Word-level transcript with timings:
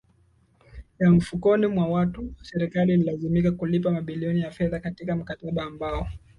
ya 0.99 1.11
mfukoni 1.11 1.67
mwa 1.67 1.87
watu 1.87 2.21
huku 2.21 2.45
Serikali 2.45 2.93
ikilazimika 2.93 3.51
kulipa 3.51 3.91
mabilioni 3.91 4.39
ya 4.41 4.51
fedha 4.51 4.79
katika 4.79 5.15
mkataba 5.15 5.63
ambao 5.63 6.07